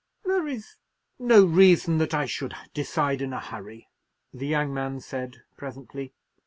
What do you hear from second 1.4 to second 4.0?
reason that I should decide in a hurry,"